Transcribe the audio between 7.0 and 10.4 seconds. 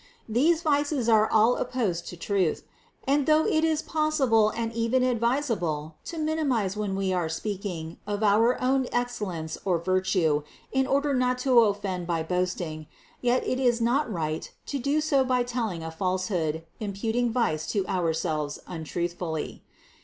are speaking of our own excellence or THE CONCEPTION